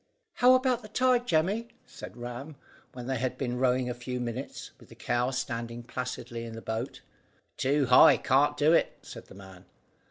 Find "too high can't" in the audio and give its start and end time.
7.55-8.57